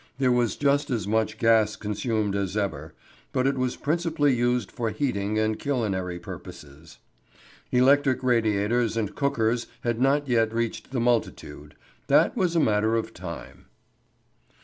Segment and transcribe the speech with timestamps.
[0.17, 2.95] There was just as much gas consumed as ever,
[3.31, 6.97] but it was principally used for heating and culinary purposes.
[7.71, 11.75] Electric radiators and cookers had not yet reached the multitude;
[12.07, 13.65] that was a matter of time.